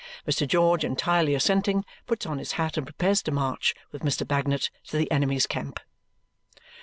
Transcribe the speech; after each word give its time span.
Mr. 0.27 0.47
George, 0.47 0.83
entirely 0.83 1.35
assenting, 1.35 1.85
puts 2.07 2.25
on 2.25 2.39
his 2.39 2.53
hat 2.53 2.75
and 2.75 2.87
prepares 2.87 3.21
to 3.21 3.29
march 3.29 3.75
with 3.91 4.01
Mr. 4.01 4.27
Bagnet 4.27 4.71
to 4.87 4.97
the 4.97 5.11
enemy's 5.11 5.45
camp. 5.45 5.79